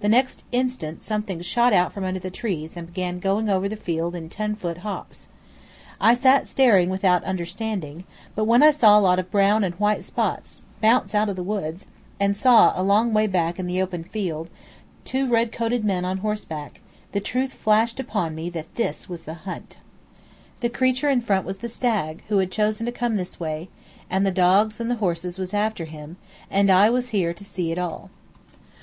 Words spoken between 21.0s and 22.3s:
in front was the stag,